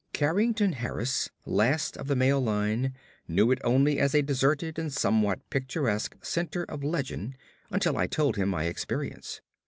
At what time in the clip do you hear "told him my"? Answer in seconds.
8.07-8.63